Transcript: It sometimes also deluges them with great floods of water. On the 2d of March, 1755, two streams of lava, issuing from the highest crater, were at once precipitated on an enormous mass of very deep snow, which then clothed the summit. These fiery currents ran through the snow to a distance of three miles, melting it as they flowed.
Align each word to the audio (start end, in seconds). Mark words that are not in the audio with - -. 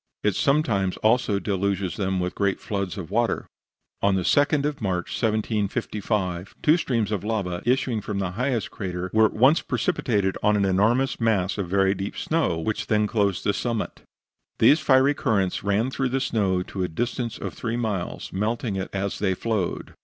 It 0.23 0.33
sometimes 0.33 0.97
also 0.97 1.37
deluges 1.37 1.95
them 1.95 2.19
with 2.19 2.33
great 2.33 2.59
floods 2.59 2.97
of 2.97 3.11
water. 3.11 3.45
On 4.01 4.15
the 4.15 4.23
2d 4.23 4.65
of 4.65 4.81
March, 4.81 5.09
1755, 5.09 6.55
two 6.63 6.75
streams 6.75 7.11
of 7.11 7.23
lava, 7.23 7.61
issuing 7.67 8.01
from 8.01 8.17
the 8.17 8.31
highest 8.31 8.71
crater, 8.71 9.11
were 9.13 9.25
at 9.27 9.33
once 9.33 9.61
precipitated 9.61 10.39
on 10.41 10.55
an 10.57 10.65
enormous 10.65 11.19
mass 11.21 11.59
of 11.59 11.69
very 11.69 11.93
deep 11.93 12.17
snow, 12.17 12.57
which 12.57 12.87
then 12.87 13.05
clothed 13.05 13.43
the 13.43 13.53
summit. 13.53 14.01
These 14.57 14.79
fiery 14.79 15.13
currents 15.13 15.63
ran 15.63 15.91
through 15.91 16.09
the 16.09 16.19
snow 16.19 16.63
to 16.63 16.81
a 16.83 16.87
distance 16.87 17.37
of 17.37 17.53
three 17.53 17.77
miles, 17.77 18.33
melting 18.33 18.77
it 18.77 18.89
as 18.91 19.19
they 19.19 19.35
flowed. 19.35 19.93